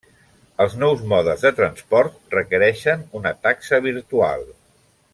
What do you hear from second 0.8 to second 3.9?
nous modes de transport requereixen una taxa